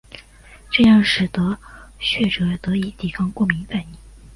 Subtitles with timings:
[0.71, 1.59] 这样使得
[1.99, 3.87] 受血者得以抵抗过敏反应。